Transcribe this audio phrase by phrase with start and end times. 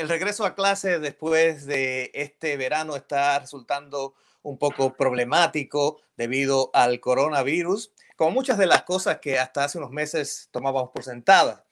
[0.00, 7.00] el regreso a clase después de este verano está resultando un poco problemático debido al
[7.00, 11.62] coronavirus, como muchas de las cosas que hasta hace unos meses tomábamos por sentadas.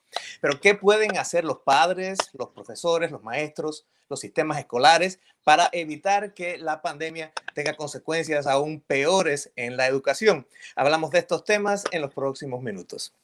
[0.43, 6.35] Pero ¿qué pueden hacer los padres, los profesores, los maestros, los sistemas escolares para evitar
[6.35, 10.47] que la pandemia tenga consecuencias aún peores en la educación?
[10.77, 13.15] Hablamos de estos temas en los próximos minutos.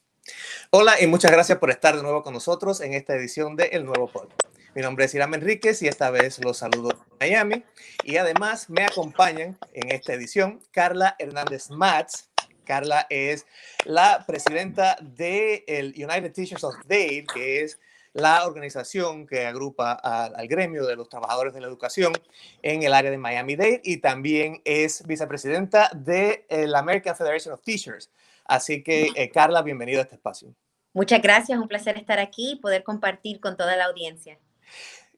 [0.70, 3.84] Hola y muchas gracias por estar de nuevo con nosotros en esta edición de El
[3.84, 4.63] Nuevo Podcast.
[4.74, 7.62] Mi nombre es Irán Enríquez y esta vez los saludo de Miami.
[8.02, 12.28] Y además me acompañan en esta edición Carla Hernández Matz.
[12.64, 13.46] Carla es
[13.84, 17.78] la presidenta del United Teachers of Dade, que es
[18.14, 22.12] la organización que agrupa al, gremio de los trabajadores de la educación
[22.62, 28.10] en el área de Miami-Dade y también es vicepresidenta de la American Federation of Teachers.
[28.44, 30.52] Así que, eh, Carla, bienvenida a este espacio.
[30.92, 34.38] Muchas gracias, un placer estar aquí y poder compartir con toda la audiencia.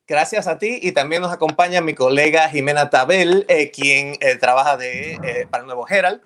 [0.08, 4.76] Gracias a ti y también nos acompaña mi colega Jimena Tabel, eh, quien eh, trabaja
[4.76, 6.20] de, eh, para Nuevo Herald,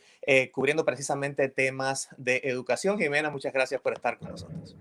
[0.53, 2.99] cubriendo precisamente temas de educación.
[2.99, 4.77] Jimena, muchas gracias por estar con nosotros.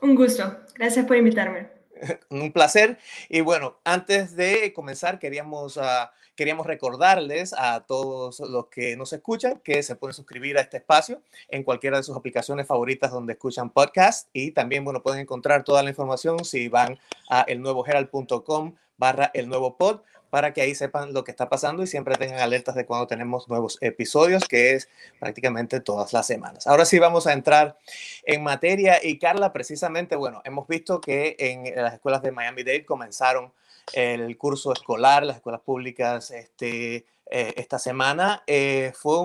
[0.00, 1.68] Un gusto, gracias por invitarme.
[2.30, 2.98] Un placer.
[3.28, 5.76] Y bueno, antes de comenzar, queríamos...
[5.76, 6.06] Uh,
[6.40, 11.20] Queríamos recordarles a todos los que nos escuchan que se pueden suscribir a este espacio
[11.50, 15.82] en cualquiera de sus aplicaciones favoritas donde escuchan podcast y también, bueno, pueden encontrar toda
[15.82, 21.24] la información si van a elnuevoherald.com barra el nuevo pod para que ahí sepan lo
[21.24, 25.80] que está pasando y siempre tengan alertas de cuando tenemos nuevos episodios, que es prácticamente
[25.80, 26.66] todas las semanas.
[26.66, 27.76] Ahora sí vamos a entrar
[28.24, 33.52] en materia y Carla, precisamente, bueno, hemos visto que en las escuelas de Miami-Dade comenzaron
[33.92, 38.42] el curso escolar, las escuelas públicas este, eh, esta semana.
[38.46, 39.18] Eh, fue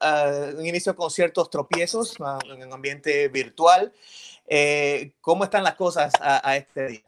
[0.00, 3.92] ah, un, inicio con ciertos tropiezos ah, en un ambiente virtual.
[4.46, 7.02] Eh, ¿Cómo están las cosas a este día?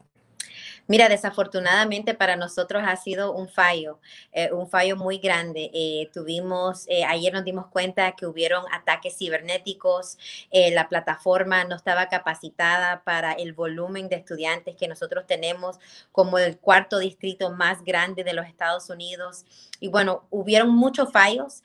[0.85, 3.99] Mira, desafortunadamente para nosotros ha sido un fallo,
[4.33, 5.71] eh, un fallo muy grande.
[5.73, 10.17] Eh, tuvimos, eh, ayer nos dimos cuenta que hubieron ataques cibernéticos,
[10.51, 15.79] la plataforma no estaba capacitada para el volumen de estudiantes que nosotros tenemos
[16.11, 19.45] como el cuarto distrito más grande de los Estados Unidos.
[19.79, 21.63] Y bueno, hubieron muchos fallos,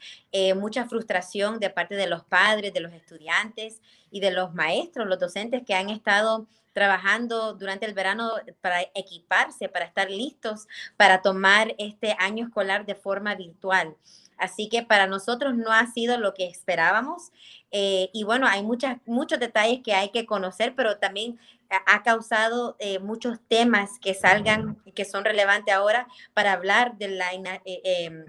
[0.56, 5.18] mucha frustración de parte de los padres, de los estudiantes y de los maestros, los
[5.18, 6.46] docentes que han estado
[6.78, 12.94] trabajando durante el verano para equiparse, para estar listos para tomar este año escolar de
[12.94, 13.96] forma virtual.
[14.36, 17.32] Así que para nosotros no ha sido lo que esperábamos.
[17.72, 22.76] Eh, y bueno, hay muchas, muchos detalles que hay que conocer, pero también ha causado
[22.78, 28.24] eh, muchos temas que salgan, que son relevantes ahora para hablar eh,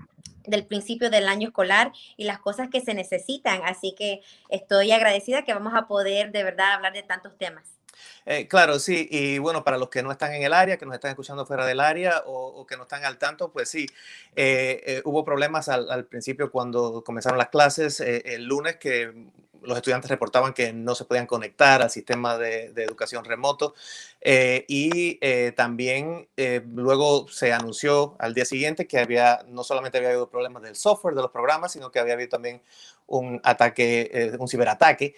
[0.46, 3.62] del principio del año escolar y las cosas que se necesitan.
[3.64, 7.79] Así que estoy agradecida que vamos a poder de verdad hablar de tantos temas.
[8.26, 10.96] Eh, claro, sí, y bueno, para los que no están en el área, que nos
[10.96, 13.88] están escuchando fuera del área o, que no están al tanto, pues sí,
[14.36, 19.14] eh, eh, hubo problemas al, principio cuando comenzaron las clases el lunes que
[19.62, 23.76] los estudiantes reportaban que no se podían conectar al sistema de, educación remoto
[24.22, 25.20] y
[25.56, 26.30] también
[26.68, 31.16] luego se anunció al día siguiente que había no solamente había habido problemas del software
[31.16, 32.62] de los programas, sino que había habido también
[33.10, 35.16] un ataque, un ciberataque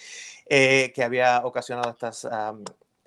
[0.47, 2.27] que había ocasionado estas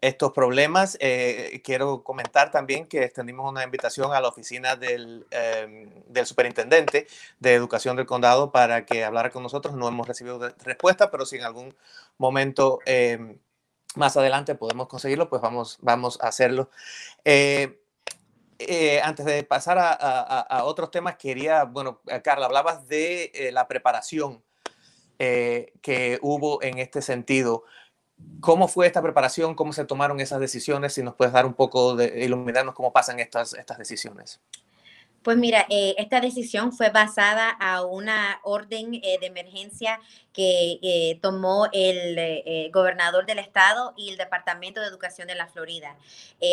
[0.06, 0.96] estos problemas.
[1.00, 7.06] Eh, quiero comentar también que extendimos una invitación a la oficina del, em, del, superintendente
[7.40, 9.74] de educación del condado para que hablara con nosotros.
[9.74, 11.74] No hemos recibido respuesta, pero si en algún
[12.18, 13.38] momento em,
[13.96, 16.70] más adelante podemos conseguirlo, pues vamos, vamos a hacerlo.
[17.24, 17.80] Eh,
[18.58, 24.43] eh, antes de pasar a, a, otros temas, quería, bueno, Carla, hablabas de la preparación
[25.18, 27.64] que hubo en este sentido.
[28.40, 29.54] ¿Cómo fue esta preparación?
[29.54, 30.92] ¿Cómo se tomaron esas decisiones?
[30.94, 34.40] Si nos puedes dar un poco de iluminarnos cómo pasan estas, estas decisiones.
[35.24, 39.98] Pues mira, eh, esta decisión fue basada a una orden eh, de emergencia
[40.34, 45.96] que eh, tomó el gobernador del estado y el Departamento de Educación de la Florida.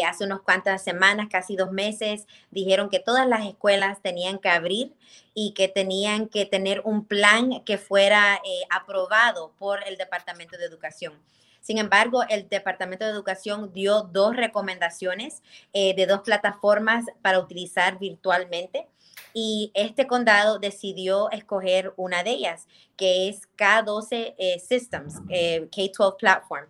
[0.07, 4.93] hace unas cuantas semanas, casi dos meses, dijeron que todas las escuelas tenían que abrir
[5.33, 11.13] y que tenían que tener un plan que fuera aprobado por el Departamento de Educación.
[11.61, 15.43] Sin embargo, el Departamento de Educación dio dos recomendaciones
[15.73, 18.87] eh, de dos plataformas para utilizar virtualmente
[19.33, 22.67] y este condado decidió escoger una de ellas,
[22.97, 26.67] que es K12 eh, Systems, eh, K12 Platform.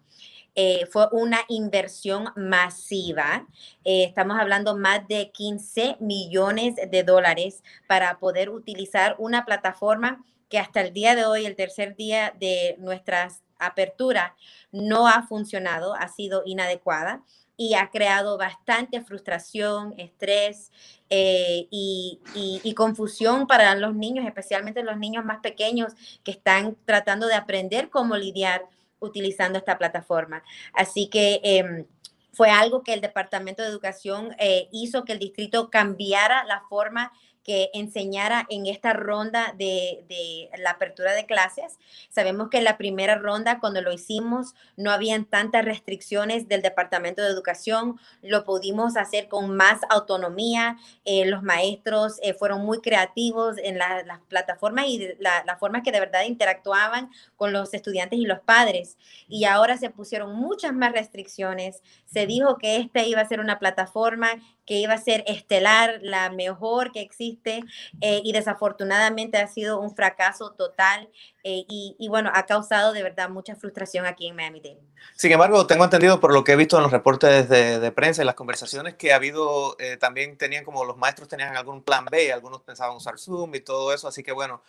[0.92, 3.48] fue una inversión masiva.
[3.86, 10.82] estamos hablando más de 15 millones de dólares para poder utilizar una plataforma que hasta
[10.82, 14.36] el día de hoy, el tercer día de nuestras apertura,
[14.72, 17.24] no ha funcionado, ha sido inadecuada.
[17.58, 20.72] y ha creado bastante frustración, estrés
[21.10, 25.94] eh, y, confusión para los niños, especialmente los niños más pequeños
[26.24, 28.66] que están tratando de aprender cómo lidiar
[29.00, 30.44] utilizando esta plataforma.
[30.74, 31.40] Así que...
[31.44, 31.86] Em,
[32.34, 37.12] fue algo que el Departamento de Educación eh, hizo que el distrito cambiara la forma
[37.44, 41.78] que enseñara en esta ronda de, la apertura de clases.
[42.10, 47.22] Sabemos que en la primera ronda, cuando lo hicimos, no habían tantas restricciones del Departamento
[47.22, 53.58] de Educación, lo pudimos hacer con más autonomía, eh, los maestros eh, fueron muy creativos
[53.58, 58.26] en las plataformas y la, la forma que de verdad interactuaban con los estudiantes y
[58.26, 58.98] los padres.
[59.28, 63.60] Y ahora se pusieron muchas más restricciones, se dijo que esta iba a ser una
[63.60, 64.30] plataforma
[64.72, 67.62] que iba a ser estelar, la mejor que existe,
[68.00, 71.10] eh, y desafortunadamente ha sido un fracaso total
[71.44, 74.80] eh, y, bueno, ha causado de verdad mucha frustración aquí en Miami-Dade.
[75.18, 78.26] Sin embargo, tengo entendido por lo que he visto en los reportes de, prensa y
[78.26, 82.32] las conversaciones que ha habido, eh, también tenían como los maestros tenían algún plan B,
[82.32, 84.62] algunos pensaban usar Zoom y todo eso, así que bueno,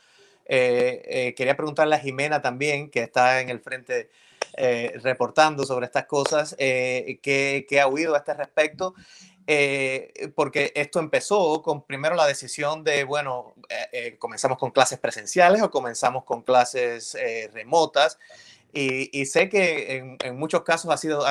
[0.45, 4.11] quería preguntarle a Jimena también, que está en el frente
[5.01, 7.21] reportando sobre estas cosas, ¿qué,
[7.69, 8.95] ¿qué, ha oído a este respecto
[9.47, 14.99] eh, porque esto empezó con primero la decisión de, bueno, eh, eh, comenzamos con clases
[14.99, 17.17] presenciales o comenzamos con clases
[17.53, 18.19] remotas.
[18.75, 21.23] Y, sé que en, muchos casos ha sido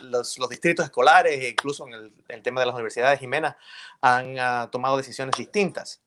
[0.00, 3.58] los, los, distritos escolares e incluso en el, tema de las universidades, Jimena,
[4.00, 6.00] han ah, tomado decisiones distintas.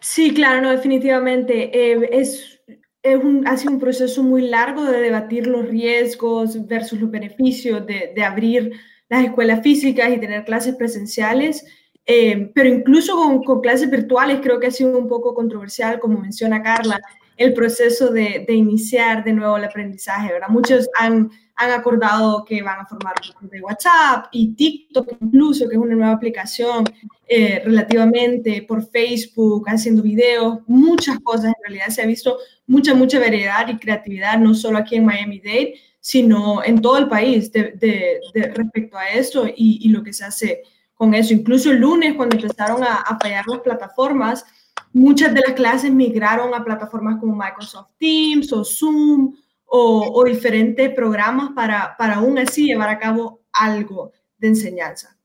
[0.00, 2.18] Sí, claro, no, definitivamente.
[2.18, 2.58] es,
[3.02, 7.86] es un, ha sido un proceso muy largo de debatir los riesgos versus los beneficios
[7.86, 8.72] de, de abrir
[9.14, 11.64] las escuelas físicas y tener clases presenciales,
[12.06, 16.62] eh, pero incluso con, clases virtuales creo que ha sido un poco controversial, como menciona
[16.62, 17.00] Carla,
[17.36, 20.48] el proceso de, iniciar de nuevo el aprendizaje, ¿verdad?
[20.48, 25.74] Muchos han, han acordado que van a formar grupos de WhatsApp y TikTok incluso, que
[25.74, 26.84] es una nueva aplicación
[27.28, 31.46] eh, relativamente por Facebook, haciendo videos, muchas cosas.
[31.46, 35.74] En realidad se ha visto mucha, mucha variedad y creatividad, no solo aquí en Miami-Dade,
[36.04, 38.20] sino en todo el país de,
[38.54, 40.62] respecto a eso y, lo que se hace
[40.92, 41.32] con eso.
[41.32, 44.44] Incluso el lunes, cuando empezaron a, fallar las plataformas,
[44.92, 49.34] muchas de las clases migraron a plataformas como Microsoft Teams o Zoom
[49.64, 55.16] o, diferentes programas para, para aún así llevar a cabo algo de enseñanza.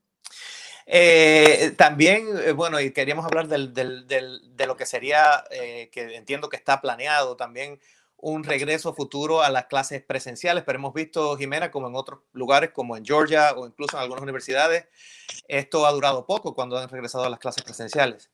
[0.86, 6.56] Eh, también, eh, bueno, y queríamos hablar de lo que sería, eh, que entiendo que
[6.56, 7.82] está planeado también
[8.22, 12.72] un regreso futuro a las clases presenciales, pero hemos visto, Jimena, como en otros lugares,
[12.72, 14.88] como en Georgia o incluso en algunas universidades,
[15.48, 18.30] esto ha durado poco cuando han regresado a las clases presenciales.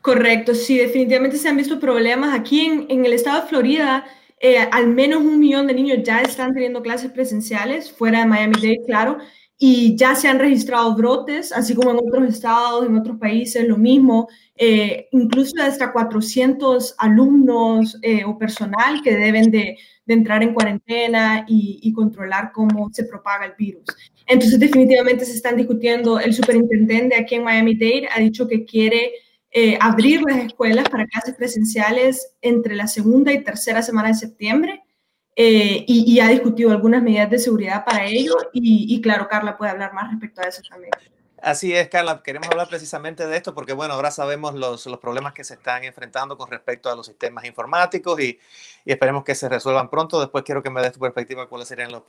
[0.00, 2.38] Correcto, sí, definitivamente se han visto problemas.
[2.38, 4.04] Aquí en, el estado de Florida,
[4.40, 8.82] eh, al menos un millón de niños ya están teniendo clases presenciales, fuera de Miami-Dade,
[8.86, 9.18] claro,
[9.64, 13.76] y ya se han registrado brotes, así como en otros estados, en otros países, lo
[13.76, 14.28] mismo.
[14.56, 19.78] Eh, incluso hasta 400 alumnos eh, o personal que deben de,
[20.08, 23.84] entrar en cuarentena y, controlar cómo se propaga el virus.
[24.26, 26.18] Entonces, definitivamente se están discutiendo.
[26.18, 29.12] El superintendente aquí en Miami-Dade ha dicho que quiere
[29.52, 34.82] eh, abrir las escuelas para clases presenciales entre la segunda y tercera semana de septiembre.
[35.36, 38.34] Y, ha discutido algunas medidas de seguridad para ello.
[38.52, 40.92] Y, y, claro, Carla puede hablar más respecto a eso también.
[41.42, 42.22] Así es, Carla.
[42.22, 45.82] Queremos hablar precisamente de esto porque, bueno, ahora sabemos los, los problemas que se están
[45.82, 48.38] enfrentando con respecto a los sistemas informáticos y,
[48.84, 50.20] y esperemos que se resuelvan pronto.
[50.20, 52.04] Después quiero que me des tu perspectiva cuáles serían los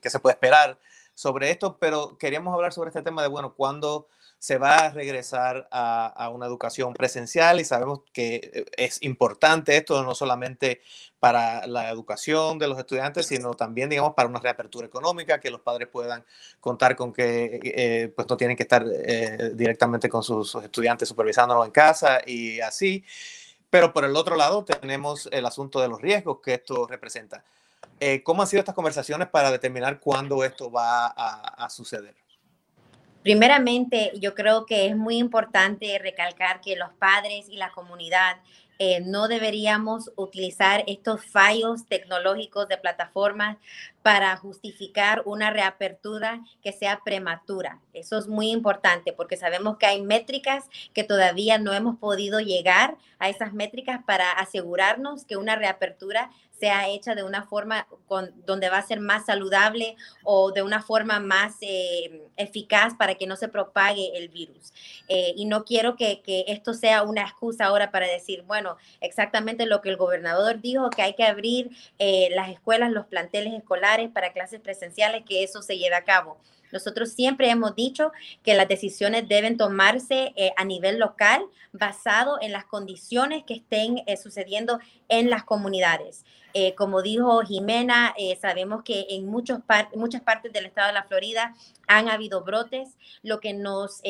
[0.00, 0.78] que, se puede esperar
[1.12, 4.08] sobre esto, pero queríamos hablar sobre este tema de, bueno, cuándo
[4.38, 10.02] se va a regresar a, una educación presencial y sabemos que eh, es importante esto
[10.04, 10.80] no solamente
[11.18, 15.60] para la educación de los estudiantes, sino también, digamos, para una reapertura económica, que los
[15.60, 16.24] padres puedan
[16.60, 21.64] contar con que eh, pues no tienen que estar eh, directamente con sus, estudiantes supervisándolo
[21.64, 23.04] en casa y así.
[23.70, 27.42] Pero por el otro lado tenemos el asunto de los riesgos que esto representa.
[28.22, 32.14] ¿Cómo han sido estas conversaciones para determinar cuándo esto va a suceder?
[33.22, 38.36] Primeramente, yo creo que es muy importante recalcar que los padres y la comunidad
[38.80, 43.56] eh, no deberíamos utilizar estos fallos tecnológicos de plataformas
[44.08, 47.82] para justificar una reapertura que sea prematura.
[47.92, 52.96] Eso es muy importante porque sabemos que hay métricas que todavía no hemos podido llegar
[53.18, 57.86] a esas métricas para asegurarnos que una reapertura sea hecha de una forma
[58.44, 63.28] donde va a ser más saludable o de una forma más eh, eficaz para que
[63.28, 64.72] no se propague el virus.
[65.08, 69.66] Eh, y no quiero que, esto sea una excusa ahora para decir, bueno, bueno, exactamente
[69.66, 73.97] lo que el gobernador dijo, que hay que abrir eh, las escuelas, los planteles escolares
[74.06, 76.38] para clases presenciales, que eso se lleve a cabo.
[76.72, 78.12] Nosotros siempre hemos dicho
[78.42, 84.02] que las decisiones deben tomarse eh, a nivel local basado en las condiciones que estén
[84.06, 84.78] eh, sucediendo
[85.08, 86.24] en las comunidades.
[86.54, 89.60] Eh, como dijo Jimena, sabemos que en muchos
[89.94, 91.54] muchas partes del estado de la Florida
[91.86, 92.96] han habido brotes.
[93.22, 94.02] Lo que nos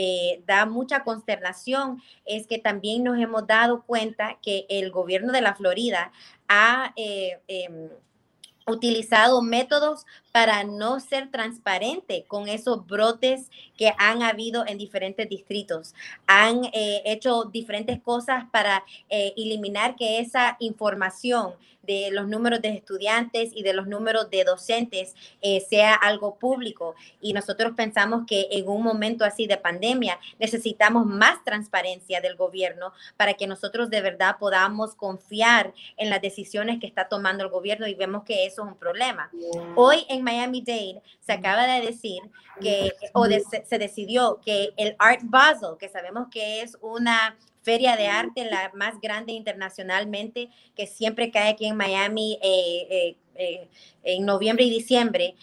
[0.46, 5.56] da mucha consternación es que también nos hemos dado cuenta que el gobierno de la
[5.56, 6.12] Florida
[6.48, 7.90] ha em,
[8.70, 15.94] utilizado métodos para no ser transparente con esos brotes que han habido en diferentes distritos.
[16.26, 21.54] Han eh, hecho diferentes cosas para eh, eliminar que esa información
[21.88, 26.94] de los números de estudiantes y de los números de docentes eh, sea algo público.
[27.20, 32.92] Y nosotros pensamos que en un momento así de pandemia necesitamos más transparencia del gobierno
[33.16, 37.86] para que nosotros de verdad podamos confiar en las decisiones que está tomando el gobierno
[37.86, 39.30] y vemos que eso es un problema.
[39.74, 42.20] Hoy en Miami-Dade se acaba de decir
[42.60, 47.36] que, o se decidió que el Art Basel, que sabemos que es una
[47.68, 53.16] feria de arte, la más grande internacionalmente, que siempre cae aquí en Miami eh, eh,
[53.34, 53.68] eh,
[54.04, 55.36] en noviembre y diciembre,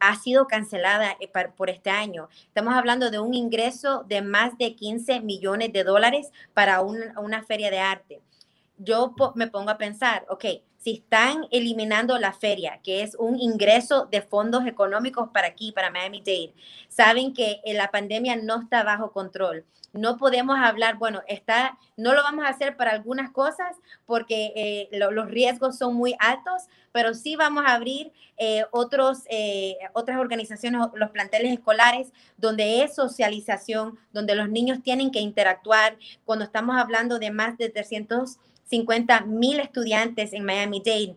[0.00, 1.16] ha sido cancelada
[1.56, 2.28] por este año.
[2.48, 7.70] Estamos hablando de un ingreso de más de 15 millones de dólares para una feria
[7.70, 8.20] de arte.
[8.76, 10.44] Yo me pongo a pensar, ok,
[10.82, 15.90] si están eliminando la feria, que es un ingreso de fondos económicos para aquí, para
[15.90, 16.54] Miami-Dade,
[16.88, 19.64] saben que la pandemia no está bajo control.
[19.92, 24.88] No podemos hablar, bueno, está, no lo vamos a hacer para algunas cosas porque eh,
[24.92, 26.62] los riesgos son muy altos,
[26.92, 32.94] pero sí vamos a abrir eh, otros, eh, otras organizaciones, los planteles escolares, donde es
[32.94, 35.96] socialización, donde los niños tienen que interactuar.
[36.24, 38.38] Cuando estamos hablando de más de 300
[38.72, 41.16] 50 mil estudiantes en Miami-Dade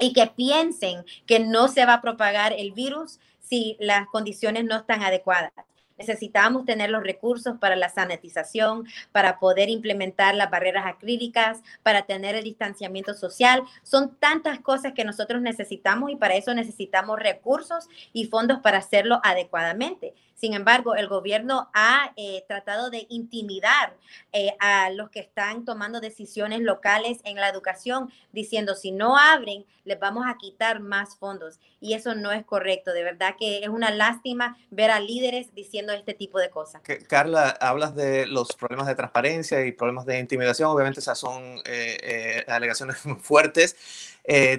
[0.00, 4.76] y que piensen que no se va a propagar el virus si las condiciones no
[4.76, 5.52] están adecuadas.
[5.98, 12.34] Necesitamos tener los recursos para la sanitización, para poder implementar las barreras acrílicas, para tener
[12.34, 13.62] el distanciamiento social.
[13.82, 19.20] Son tantas cosas que nosotros necesitamos y para eso necesitamos recursos y fondos para hacerlo
[19.22, 20.14] adecuadamente.
[20.38, 23.96] Sin embargo, el gobierno ha eh, tratado de intimidar
[24.32, 29.64] eh, a los que están tomando decisiones locales en la educación, diciendo si no abren,
[29.84, 31.58] les vamos a quitar más fondos.
[31.80, 32.92] Y eso no es correcto.
[32.92, 36.82] De verdad que es una lástima ver a líderes diciendo este tipo de cosas.
[37.08, 40.70] Carla, hablas de los problemas de transparencia y problemas de intimidación.
[40.70, 43.76] Obviamente esas son eh, alegaciones fuertes.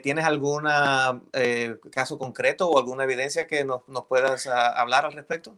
[0.01, 0.63] ¿Tienes algún
[1.91, 5.55] caso concreto o alguna evidencia que nos, nos puedas ah, hablar al respecto?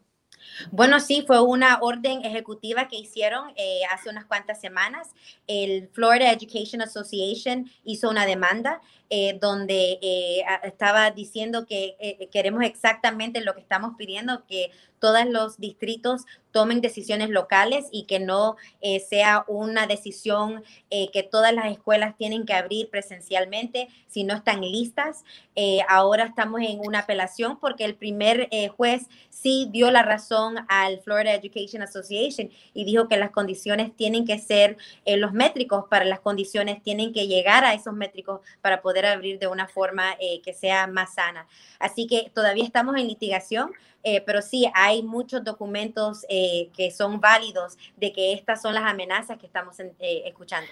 [0.71, 5.09] Bueno, sí, fue una orden ejecutiva que hicieron eh, hace unas cuantas semanas.
[5.47, 13.41] El Florida Education Association hizo una demanda eh, donde eh, estaba diciendo que queremos exactamente
[13.41, 18.99] lo que estamos pidiendo, que todos los distritos tomen decisiones locales y que no eh,
[18.99, 24.61] sea una decisión eh, que todas las escuelas tienen que abrir presencialmente si no están
[24.61, 25.23] listas.
[25.55, 30.99] Eh, ahora estamos en una apelación porque el primer juez sí dio la razón al
[30.99, 36.19] Florida Education Association y dijo que las condiciones tienen que ser, los métricos para las
[36.19, 40.85] condiciones tienen que llegar a esos métricos para poder abrir de una forma que sea
[40.85, 41.47] más sana.
[41.79, 43.71] Así que todavía estamos en litigación
[44.03, 48.83] eh, pero sí hay muchos documentos eh, que son válidos de que estas son las
[48.83, 50.69] amenazas que estamos eh, escuchando.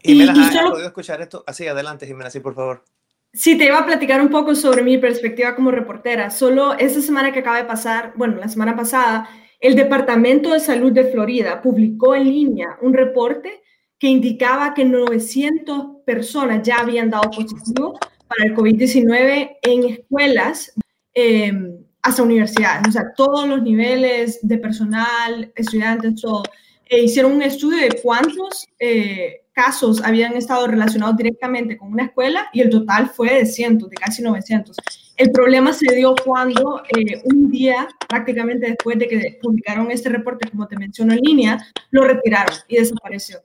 [0.00, 0.70] Jimena, y, solo...
[0.70, 1.42] podido escuchar esto?
[1.46, 2.84] Así, adelante, Jimena, sí, por favor.
[3.32, 6.30] Sí, te iba a platicar un poco sobre mi perspectiva como reportera.
[6.30, 9.28] Solo esta semana que acaba de pasar, bueno, la semana pasada,
[9.60, 13.62] el Departamento de Salud de Florida publicó en línea un reporte
[13.98, 20.72] que indicaba que 900 personas ya habían dado positivo para el COVID-19 en escuelas
[21.14, 21.52] eh,
[22.02, 26.42] hasta universidades, o sea, todos los niveles de personal, estudiantes, todo.
[26.86, 32.48] E hicieron un estudio de cuántos eh, casos habían estado relacionados directamente con una escuela
[32.52, 34.76] y el total fue de cientos, de casi 900.
[35.16, 40.48] El problema se dio cuando eh, un día, prácticamente después de que publicaron este reporte,
[40.48, 41.58] como te menciono en línea,
[41.90, 43.40] lo retiraron y desapareció.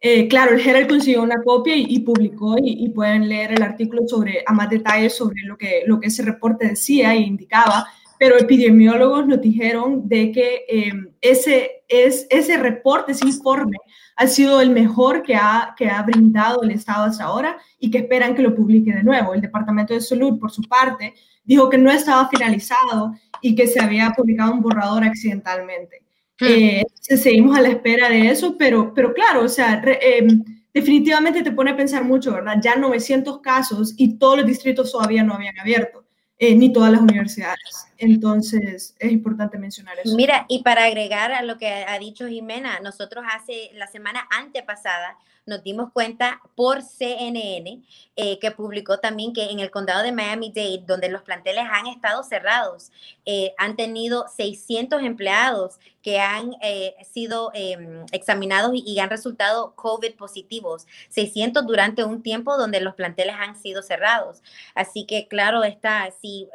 [0.00, 4.44] Eh, claro, el Herald consiguió una copia y, publicó y, pueden leer el artículo sobre,
[4.46, 7.86] a más detalles sobre lo que, lo que ese reporte decía e indicaba,
[8.18, 13.76] pero epidemiólogos nos dijeron de que em, ese, es, ese reporte, ese informe,
[14.16, 17.98] ha sido el mejor que ha, que ha brindado el Estado hasta ahora y que
[17.98, 19.34] esperan que lo publique de nuevo.
[19.34, 23.80] El Departamento de Salud, por su parte, dijo que no estaba finalizado y que se
[23.80, 26.05] había publicado un borrador accidentalmente.
[26.40, 31.52] Eh, seguimos a la espera de eso, pero, pero claro, o sea, em, definitivamente te
[31.52, 32.56] pone a pensar mucho, ¿verdad?
[32.62, 36.06] Ya 900 casos y todos los distritos todavía no habían abierto.
[36.38, 37.86] Eh, ni todas las universidades.
[37.96, 40.14] Entonces, es importante mencionar eso.
[40.14, 45.16] Mira, y para agregar a lo que ha dicho Jimena, nosotros hace la semana antepasada
[45.46, 47.80] nos dimos cuenta por CNN,
[48.16, 52.22] eh, que publicó también que en el condado de Miami-Dade, donde los planteles han estado
[52.24, 52.90] cerrados,
[53.24, 60.14] eh, han tenido 600 empleados que han eh, sido em, examinados y, han resultado COVID
[60.14, 64.40] positivos, 600 durante un tiempo donde los planteles han sido cerrados.
[64.76, 66.48] Así que claro está, si,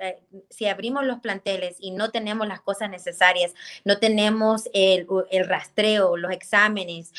[0.49, 3.53] si abrimos los planteles y no tenemos las cosas necesarias,
[3.83, 7.11] no tenemos el, el rastreo, los exámenes,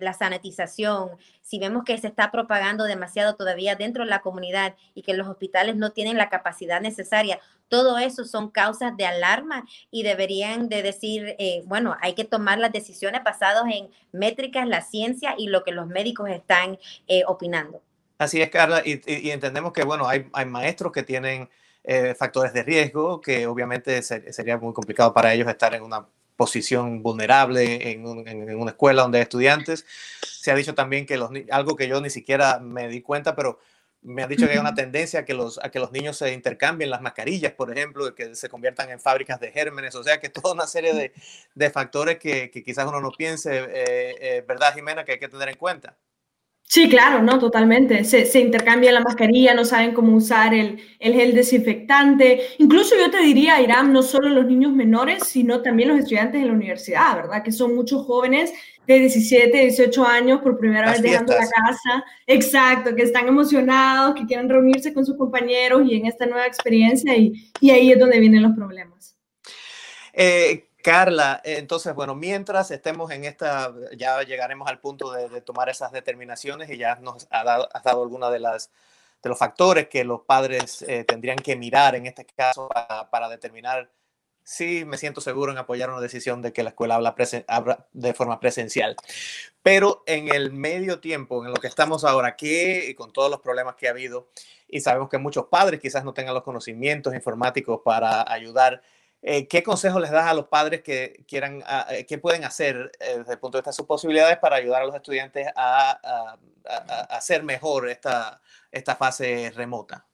[0.00, 1.10] la sanitización,
[1.50, 5.26] si vemos que se está propagando demasiado todavía dentro de la comunidad y que los
[5.26, 10.84] hospitales no tienen la capacidad necesaria, todo eso son causas de alarma y deberían de
[10.84, 15.64] decir, eh, bueno, hay que tomar las decisiones basadas en métricas, la ciencia y lo
[15.64, 16.78] que los médicos están
[17.08, 17.82] eh, opinando.
[18.16, 21.50] Así es, Carla, y, entendemos que, bueno, hay, hay maestros que tienen
[21.82, 26.06] eh, factores de riesgo, que obviamente sería muy complicado para ellos estar en una
[26.40, 29.84] posición vulnerable en, una escuela donde hay estudiantes.
[30.22, 33.58] Se ha dicho también que los, algo que yo ni siquiera me di cuenta, pero
[34.00, 36.32] me han dicho que hay una tendencia a que los, a que los niños se
[36.32, 40.30] intercambien las mascarillas, por ejemplo, que se conviertan en fábricas de gérmenes, o sea que
[40.30, 41.12] toda una serie de,
[41.54, 45.28] de factores que, que, quizás uno no piense, eh, eh, ¿verdad, Jimena?, que hay que
[45.28, 45.98] tener en cuenta.
[46.72, 48.04] Sí, claro, no, totalmente.
[48.04, 52.42] Se, se, intercambia la mascarilla, no saben cómo usar el, el, gel desinfectante.
[52.58, 56.46] Incluso yo te diría, Irán, no solo los niños menores, sino también los estudiantes de
[56.46, 57.42] la universidad, ¿verdad?
[57.42, 58.52] Que son muchos jóvenes
[58.86, 62.04] de 17, 18 años por primera vez dejando la casa.
[62.28, 67.16] Exacto, que están emocionados, que quieren reunirse con sus compañeros y en esta nueva experiencia
[67.16, 69.16] y, y ahí es donde vienen los problemas.
[70.12, 75.92] Eh, Carla, entonces, bueno, mientras estemos en esta, ya llegaremos al punto de, tomar esas
[75.92, 78.70] determinaciones y ya nos ha dado, has dado alguna de las
[79.22, 82.68] de los factores que los padres eh, tendrían que mirar en este caso
[83.10, 83.90] para, determinar
[84.42, 88.40] si me siento seguro en apoyar una decisión de que la escuela habla, de forma
[88.40, 88.96] presencial.
[89.62, 93.76] Pero en el medio tiempo, en lo que estamos ahora, que con todos los problemas
[93.76, 94.28] que ha habido,
[94.66, 98.82] y sabemos que muchos padres quizás no tengan los conocimientos informáticos para ayudar
[99.22, 102.90] eh, ¿Qué consejos les das a los padres que quieran, ah, eh, qué pueden hacer
[103.00, 106.36] eh, desde el punto de vista de sus posibilidades para ayudar a los estudiantes a,
[107.10, 110.06] hacer mejor esta, esta fase remota?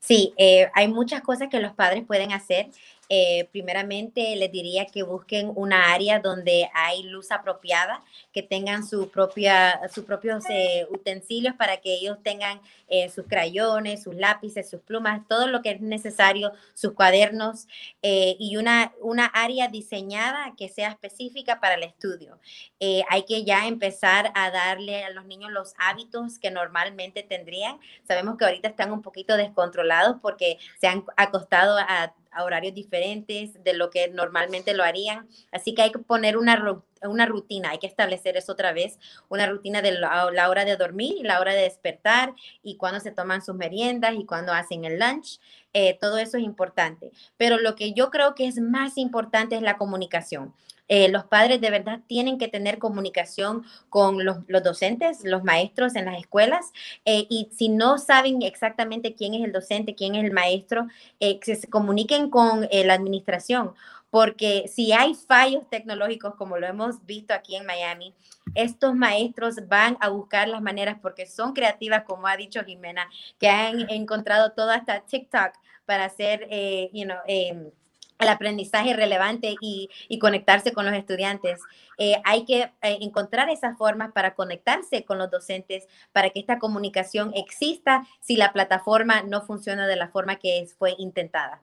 [0.00, 0.32] Sí,
[0.74, 2.68] hay muchas cosas que los padres pueden hacer
[3.10, 9.10] eh, primeramente les diría que busquen una área donde hay luz apropiada, que tengan su
[9.10, 14.80] propia, sus propios eh, utensilios para que ellos tengan eh, sus crayones, sus lápices, sus
[14.80, 17.66] plumas, todo lo que es necesario, sus cuadernos
[18.02, 22.38] y una, una área diseñada que sea específica para el estudio.
[22.80, 27.78] hay que ya empezar a darle a los niños los hábitos que normalmente tendrían.
[28.06, 33.62] Sabemos que ahorita están un poquito descontrolados porque se han acostado a a horarios diferentes
[33.62, 35.28] de lo que normalmente lo harían.
[35.52, 39.46] Así que hay que poner una, una rutina, hay que establecer eso otra vez, una
[39.46, 43.54] rutina de la, hora de dormir la hora de despertar y cuando se toman sus
[43.54, 45.40] meriendas y cuando hacen el lunch.
[45.74, 47.12] Eh, todo eso es importante.
[47.36, 50.54] Pero lo que yo creo que es más importante es la comunicación.
[50.88, 56.06] Eh, los padres de verdad tienen que tener comunicación con los, docentes, los maestros en
[56.06, 56.72] las escuelas,
[57.04, 60.88] eh, y si no saben exactamente quién es el docente, quién es el maestro,
[61.20, 63.74] eh, que se comuniquen con la administración,
[64.10, 68.14] porque si hay fallos tecnológicos, como lo hemos visto aquí en Miami,
[68.54, 73.48] estos maestros van a buscar las maneras, porque son creativas, como ha dicho Jimena, que
[73.48, 75.52] han encontrado toda esta TikTok
[75.84, 76.48] para hacer,
[76.92, 77.70] you know, em,
[78.18, 81.60] el aprendizaje relevante y, conectarse con los estudiantes.
[81.96, 86.58] Eh, hay que eh, encontrar esas formas para conectarse con los docentes, para que esta
[86.58, 91.62] comunicación exista si la plataforma no funciona de la forma que fue intentada.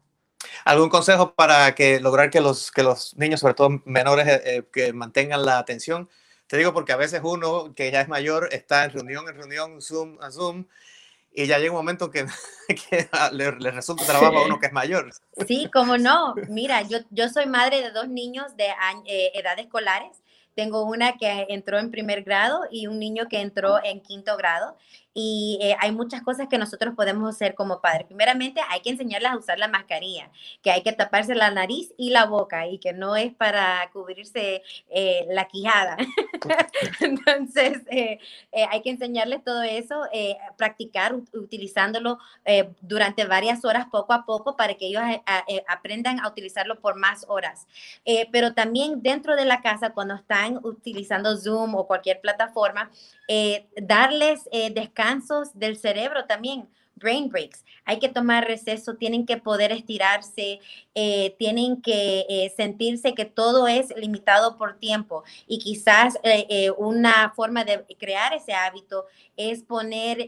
[0.64, 4.94] ¿Algún consejo para que lograr que los, que los niños, sobre todo menores, eh, que
[4.94, 6.10] mantengan la atención?
[6.48, 9.82] Te digo porque a veces uno que ya es mayor está en reunión en reunión,
[9.82, 10.66] Zoom a Zoom,
[11.36, 12.26] y ya llega un momento que,
[13.34, 15.12] le, resulta trabajo a uno que es mayor.
[15.46, 16.34] Sí, cómo no.
[16.48, 18.68] Mira, yo, yo soy madre de dos niños de
[19.06, 20.24] eh, edad escolares.
[20.56, 24.78] Tengo una que entró en primer grado y un niño que entró en quinto grado.
[25.18, 28.06] Y eh, hay muchas cosas que nosotros podemos hacer como padres.
[28.06, 30.30] Primeramente, hay que enseñarles a usar la mascarilla,
[30.62, 34.62] que hay que taparse la nariz y la boca y que no es para cubrirse
[34.90, 35.96] eh, la quijada.
[37.00, 38.20] Entonces, eh,
[38.70, 40.02] hay que enseñarles todo eso,
[40.58, 42.20] practicar utilizándolo
[42.82, 45.02] durante varias horas poco a poco para que ellos
[45.68, 47.68] aprendan a utilizarlo por más horas.
[48.32, 52.92] pero también dentro de la casa, cuando están utilizando Zoom o cualquier plataforma,
[53.78, 54.50] darles
[55.06, 57.64] descansos del cerebro también brain breaks.
[57.86, 60.60] Hay que tomar receso, tienen que poder estirarse,
[60.96, 65.24] eh, tienen que eh, sentirse que todo es limitado por tiempo.
[65.46, 69.06] Y quizás eh, una forma de crear ese hábito
[69.38, 70.28] es poner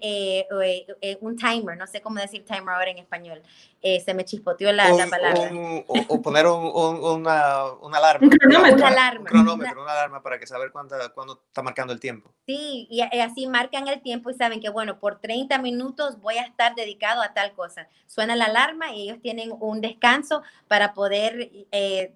[1.21, 3.41] un timer, no sé cómo decir timer ahora en español.
[3.82, 5.49] se me chispoteó la, palabra.
[5.88, 7.62] o, poner una,
[7.93, 8.27] alarma.
[8.27, 8.75] Un cronómetro.
[8.75, 9.21] Una alarma.
[9.21, 10.97] Un cronómetro, una alarma para que saber cuándo
[11.47, 12.34] está marcando el tiempo.
[12.45, 16.45] Sí, y así marcan el tiempo y saben que, bueno, por 30 minutos voy a
[16.58, 17.88] estar dedicado a tal cosa.
[18.08, 22.13] Suena la alarma y ellos tienen un descanso para poder eh,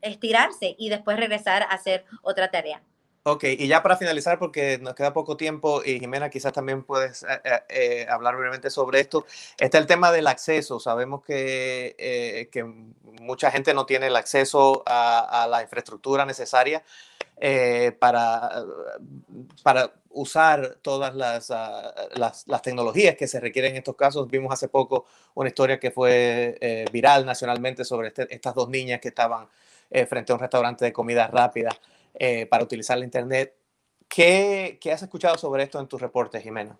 [0.00, 2.82] estirarse y después regresar a hacer otra tarea.
[3.24, 7.22] Ok, y ya para finalizar, porque nos queda poco tiempo, y Jimena, quizás también puedes
[7.24, 9.26] eh, eh, hablar brevemente sobre esto,
[9.58, 10.80] está el tema del acceso.
[10.80, 16.82] Sabemos que, que mucha gente no tiene el acceso a, a la infraestructura necesaria
[17.98, 18.64] para,
[19.62, 21.14] para usar todas
[21.50, 24.28] ah, las, las, tecnologías que se requieren en estos casos.
[24.28, 29.00] Vimos hace poco una historia que fue eh, viral nacionalmente sobre este, estas dos niñas
[29.00, 29.46] que estaban
[29.90, 31.70] eh, frente a un restaurante de comida rápida
[32.14, 33.54] eh, para utilizar la Internet.
[34.08, 36.76] ¿Qué, ¿Qué, has escuchado sobre esto en tus reportes, Jimena?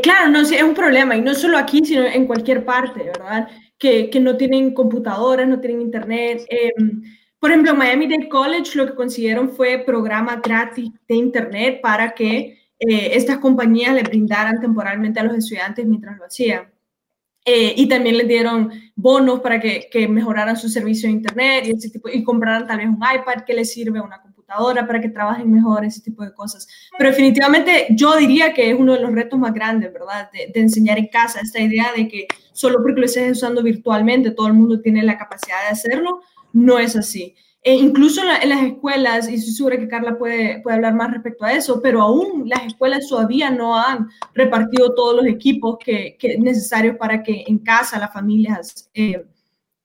[0.00, 3.48] claro, no, es un problema, y no solo aquí, sino en cualquier parte, ¿verdad?
[3.76, 6.46] Que, que no tienen computadoras, no tienen Internet.
[7.46, 12.58] Por ejemplo, Miami Dade College lo que consiguieron fue programa gratis de Internet para que
[12.76, 16.68] eh, estas compañías le brindaran temporalmente a los estudiantes mientras lo hacían.
[17.44, 21.70] Eh, y también les dieron bonos para que, que, mejoraran su servicio de Internet y,
[21.70, 25.10] ese tipo, y compraran tal vez un iPad que les sirve, una computadora para que
[25.10, 26.66] trabajen mejor, ese tipo de cosas.
[26.98, 30.28] Pero definitivamente yo diría que es uno de los retos más grandes, ¿verdad?
[30.32, 34.32] De, de enseñar en casa, esta idea de que solo porque lo estés usando virtualmente
[34.32, 36.22] todo el mundo tiene la capacidad de hacerlo
[36.56, 37.36] no es así.
[37.62, 41.44] E incluso en, las escuelas, y estoy segura que Carla puede, puede hablar más respecto
[41.44, 46.38] a eso, pero aún las escuelas todavía no han repartido todos los equipos que, que
[46.38, 49.26] necesarios para que en casa las familias eh,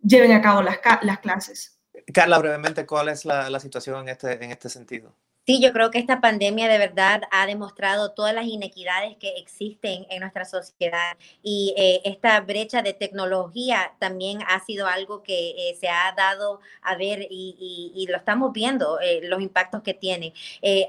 [0.01, 1.77] lleven a cabo las, las clases.
[2.13, 5.13] Carla, brevemente, ¿cuál es la, la situación en este, en este sentido?
[5.47, 10.05] Sí, yo creo que esta pandemia de verdad ha demostrado todas las inequidades que existen
[10.11, 15.75] en nuestra sociedad y eh, esta brecha de tecnología también ha sido algo que eh,
[15.79, 20.33] se ha dado a ver y, lo estamos viendo, eh, los impactos que tiene.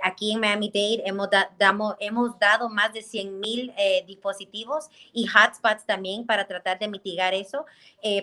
[0.03, 1.29] aquí en Miami-Dade hemos,
[2.01, 3.73] hemos dado más de 100 mil
[4.07, 7.65] dispositivos y hotspots también para tratar de mitigar eso,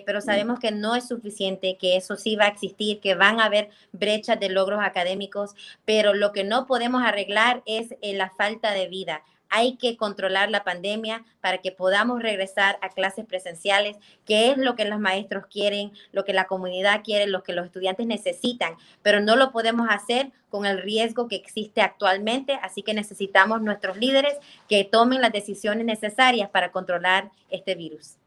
[0.06, 3.46] pero sabemos que no es suficiente, que eso sí va a existir, que van a
[3.46, 8.72] haber brechas de logros académicos, pero lo que no podemos arreglar es eh, la falta
[8.72, 9.24] de vida.
[9.48, 14.76] Hay que controlar la pandemia para que podamos regresar a clases presenciales, que es lo
[14.76, 19.20] que los maestros quieren, lo que la comunidad quiere, lo que los estudiantes necesitan, pero
[19.20, 24.34] no lo podemos hacer con el riesgo que existe actualmente, así que necesitamos nuestros líderes
[24.68, 28.19] que tomen las decisiones necesarias para controlar este virus.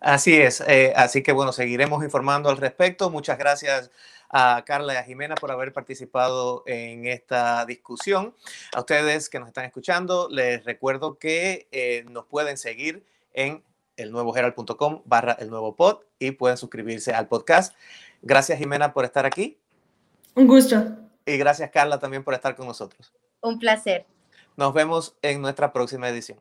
[0.00, 3.10] Así es, eh, así que bueno, seguiremos informando al respecto.
[3.10, 3.90] Muchas gracias
[4.28, 8.34] a Carla y a Jimena por haber participado en esta discusión.
[8.74, 13.62] A ustedes que nos están escuchando, les recuerdo que eh, nos pueden seguir en
[13.96, 17.74] elnuevoherald.com barra el nuevo pod y pueden suscribirse al podcast.
[18.22, 19.58] Gracias Jimena por estar aquí.
[20.34, 20.84] Un gusto.
[21.24, 23.12] Y gracias Carla también por estar con nosotros.
[23.40, 24.06] Un placer.
[24.56, 26.38] Nos vemos en nuestra próxima edición.